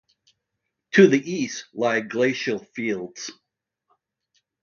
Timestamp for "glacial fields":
2.01-3.29